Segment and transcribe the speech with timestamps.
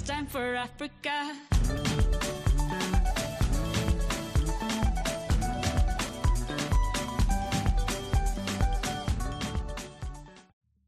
[0.00, 1.10] it's time for Africa.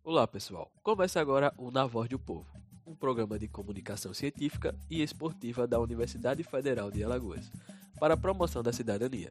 [0.05, 2.47] Olá pessoal, começa agora o Na Voz do Povo,
[2.87, 7.51] um programa de comunicação científica e esportiva da Universidade Federal de Alagoas,
[7.99, 9.31] para a promoção da cidadania.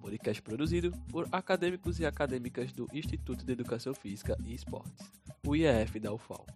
[0.00, 5.10] Podcast produzido por acadêmicos e acadêmicas do Instituto de Educação Física e Esportes,
[5.46, 6.46] o IEF da UFAL.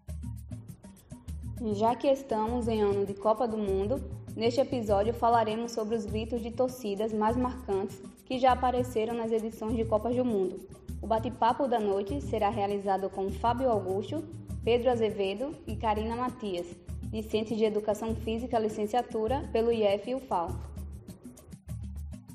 [1.60, 4.00] Já que estamos em ano de Copa do Mundo,
[4.36, 9.76] neste episódio falaremos sobre os gritos de torcidas mais marcantes que já apareceram nas edições
[9.76, 10.60] de Copas do Mundo.
[11.02, 14.22] O bate-papo da noite será realizado com Fábio Augusto,
[14.62, 16.68] Pedro Azevedo e Karina Matias,
[17.10, 20.50] discentes de Educação Física Licenciatura pelo IF e UFAL.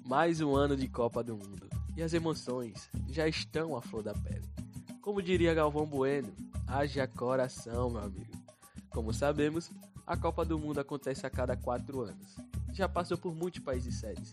[0.06, 4.14] Mais um ano de Copa do Mundo e as emoções já estão à flor da
[4.14, 4.50] pele.
[5.02, 6.34] Como diria Galvão Bueno,
[6.68, 8.43] haja coração, meu amigo.
[8.94, 9.72] Como sabemos,
[10.06, 12.36] a Copa do Mundo acontece a cada quatro anos.
[12.72, 14.32] Já passou por muitos países sérios.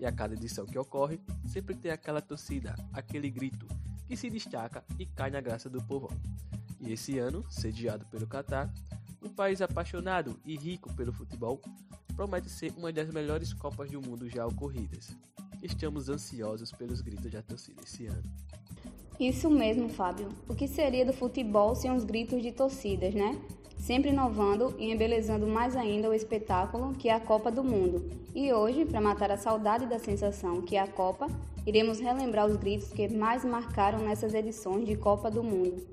[0.00, 3.66] E a cada edição que ocorre, sempre tem aquela torcida, aquele grito,
[4.06, 6.10] que se destaca e cai na graça do povão.
[6.80, 8.72] E esse ano, sediado pelo Catar,
[9.22, 11.60] um país apaixonado e rico pelo futebol,
[12.16, 15.14] promete ser uma das melhores Copas do Mundo já ocorridas.
[15.62, 18.22] Estamos ansiosos pelos gritos da torcida esse ano.
[19.20, 20.28] Isso mesmo, Fábio.
[20.48, 23.36] O que seria do futebol sem os gritos de torcidas, né?
[23.88, 28.06] Sempre inovando e embelezando mais ainda o espetáculo que é a Copa do Mundo.
[28.34, 31.26] E hoje, para matar a saudade da sensação que é a Copa,
[31.66, 35.86] iremos relembrar os gritos que mais marcaram nessas edições de Copa do Mundo.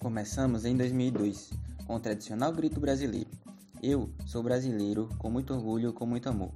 [0.00, 1.52] Começamos em 2002
[1.86, 3.30] com o tradicional grito brasileiro.
[3.80, 6.50] Eu sou brasileiro com muito orgulho, com muito amor.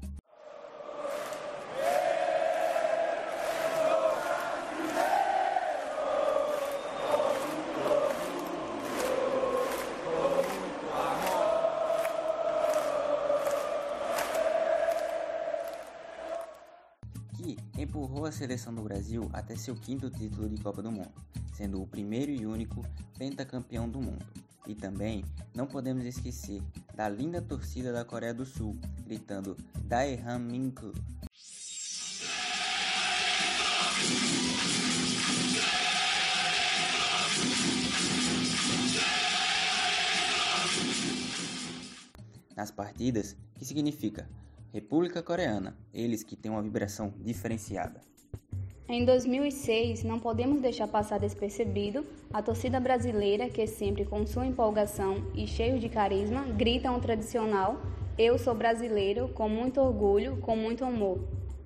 [18.05, 21.11] Empurrou a seleção do Brasil até seu quinto título de Copa do Mundo,
[21.55, 22.85] sendo o primeiro e único
[23.17, 24.27] pentacampeão do mundo.
[24.67, 25.25] E também
[25.55, 26.63] não podemos esquecer
[26.95, 30.93] da linda torcida da Coreia do Sul, gritando Daehan Minku.
[42.55, 44.29] Nas partidas, que significa
[44.75, 48.01] República Coreana, eles que têm uma vibração diferenciada.
[48.89, 55.31] Em 2006, não podemos deixar passar despercebido a torcida brasileira que sempre com sua empolgação
[55.33, 57.81] e cheio de carisma gritam o tradicional
[58.19, 61.21] Eu sou brasileiro com muito orgulho, com muito amor.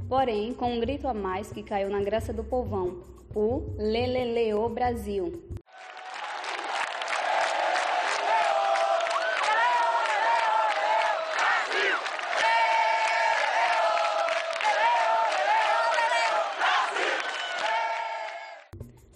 [0.07, 3.03] Porém, com um grito a mais que caiu na graça do povão,
[3.35, 5.58] o Leleleô Brasil.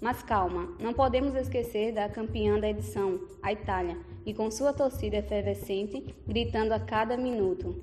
[0.03, 3.97] Mas calma, não podemos esquecer da campeã da edição, a Itália,
[4.27, 7.81] e com sua torcida efervescente gritando a cada minuto: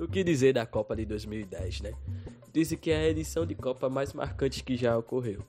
[0.00, 1.92] O que dizer da Copa de 2010, né?
[2.50, 5.42] Dizem que é a edição de Copa mais marcante que já ocorreu.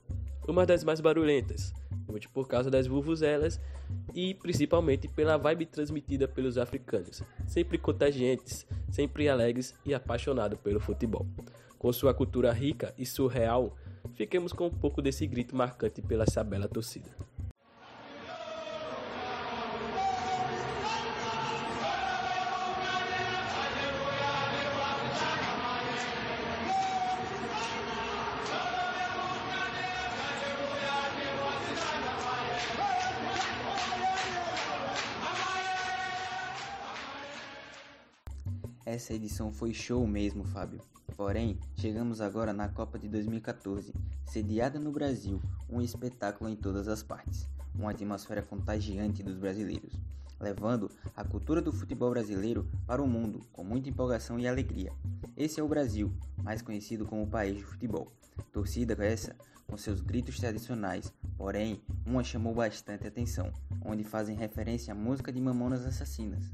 [0.46, 1.72] Uma das mais barulhentas,
[2.28, 3.60] por causa das vuvuzelas
[4.14, 11.26] e principalmente pela vibe transmitida pelos africanos, sempre contagiantes, sempre alegres e apaixonados pelo futebol.
[11.78, 13.76] Com sua cultura rica e surreal,
[14.14, 17.33] fiquemos com um pouco desse grito marcante pela essa bela torcida.
[38.86, 40.78] Essa edição foi show mesmo, Fábio.
[41.16, 43.94] Porém, chegamos agora na Copa de 2014,
[44.26, 45.40] sediada no Brasil,
[45.70, 49.94] um espetáculo em todas as partes, uma atmosfera contagiante dos brasileiros,
[50.38, 54.92] levando a cultura do futebol brasileiro para o mundo com muita empolgação e alegria.
[55.34, 58.12] Esse é o Brasil, mais conhecido como o país do futebol.
[58.52, 59.34] Torcida essa
[59.66, 63.50] com seus gritos tradicionais, porém, uma chamou bastante atenção,
[63.82, 66.50] onde fazem referência à música de Mamonas Assassinas.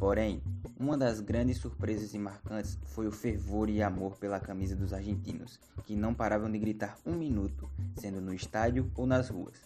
[0.00, 0.42] Porém,
[0.78, 5.60] uma das grandes surpresas e marcantes foi o fervor e amor pela camisa dos argentinos,
[5.84, 9.60] que não paravam de gritar um minuto, sendo no estádio ou nas ruas.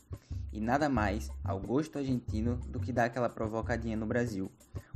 [0.53, 4.51] E nada mais ao gosto argentino do que dar aquela provocadinha no Brasil,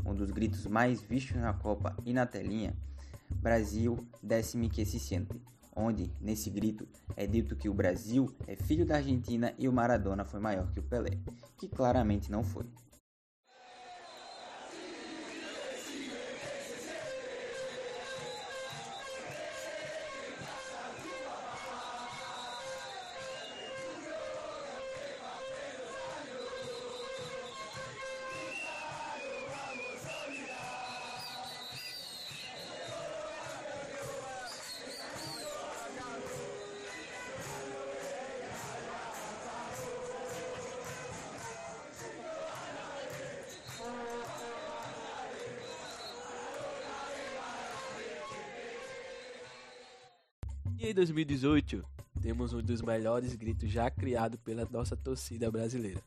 [0.04, 2.74] um dos gritos mais vistos na Copa e na telinha,
[3.30, 5.40] Brasil, décime que se sente,
[5.76, 10.24] onde, nesse grito, é dito que o Brasil é filho da Argentina e o Maradona
[10.24, 11.16] foi maior que o Pelé,
[11.56, 12.66] que claramente não foi.
[50.80, 51.84] E em 2018,
[52.22, 56.00] temos um dos melhores gritos já criado pela nossa torcida brasileira,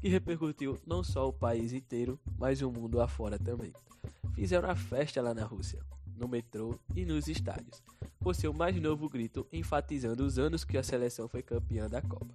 [0.00, 3.70] que repercutiu não só o país inteiro, mas o mundo afora também.
[4.34, 5.84] Fizeram a festa lá na Rússia,
[6.16, 7.82] no metrô e nos estádios,
[8.18, 12.34] por seu mais novo grito enfatizando os anos que a seleção foi campeã da Copa.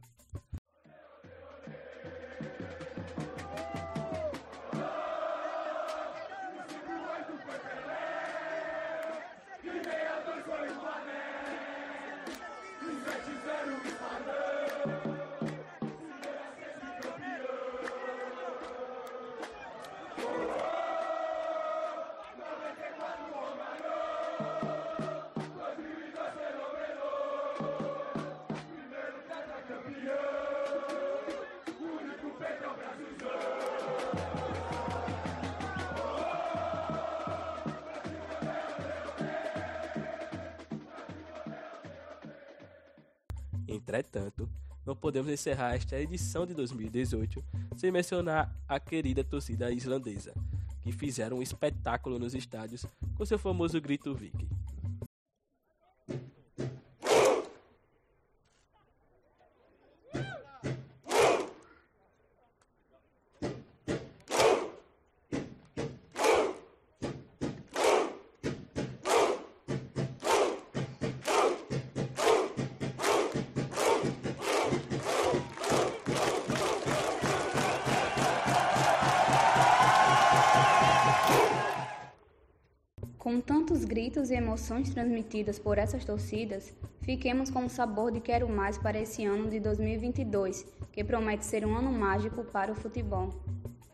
[43.90, 44.48] Entretanto,
[44.86, 47.44] não podemos encerrar esta edição de 2018
[47.76, 50.32] sem mencionar a querida torcida islandesa,
[50.84, 54.48] que fizeram um espetáculo nos estádios com seu famoso grito Viking.
[83.30, 86.74] Com tantos gritos e emoções transmitidas por essas torcidas,
[87.04, 91.64] fiquemos com o sabor de quero mais para esse ano de 2022, que promete ser
[91.64, 93.32] um ano mágico para o futebol.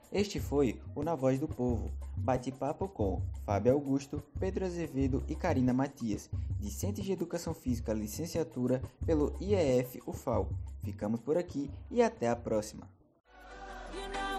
[0.09, 5.73] Este foi o Na Voz do Povo, bate-papo com Fábio Augusto, Pedro Azevedo e Karina
[5.73, 10.47] Matias, discentes de Educação Física Licenciatura pelo IEF UFAL.
[10.81, 12.87] Ficamos por aqui e até a próxima.
[13.93, 14.35] You know